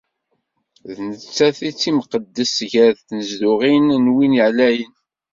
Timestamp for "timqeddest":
1.81-2.57